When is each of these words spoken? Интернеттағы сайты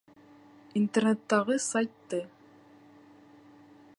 Интернеттағы 0.79 1.57
сайты 1.67 2.23